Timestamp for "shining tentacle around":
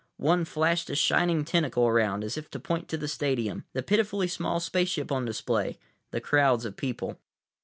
0.95-2.23